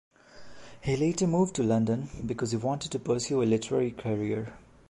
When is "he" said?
0.81-0.97, 2.49-2.57